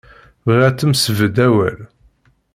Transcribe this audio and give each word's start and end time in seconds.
Bɣiɣ 0.45 0.61
ad 0.67 0.77
tesbeddem 0.79 1.43
awal. 1.47 1.79